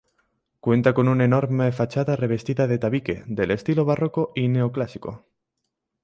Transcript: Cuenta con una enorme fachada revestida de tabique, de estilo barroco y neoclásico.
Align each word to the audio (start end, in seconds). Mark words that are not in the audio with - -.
Cuenta 0.59 0.95
con 0.95 1.07
una 1.07 1.25
enorme 1.25 1.71
fachada 1.71 2.15
revestida 2.15 2.65
de 2.65 2.79
tabique, 2.79 3.23
de 3.27 3.53
estilo 3.53 3.85
barroco 3.85 4.31
y 4.33 4.47
neoclásico. 4.47 5.27